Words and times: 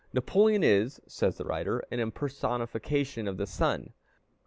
Napoleon 0.13 0.63
is, 0.63 0.99
says 1.05 1.37
the 1.37 1.45
writer, 1.45 1.83
an 1.91 1.99
impersonification 1.99 3.29
of 3.29 3.37
the 3.37 3.45
sun. 3.45 3.93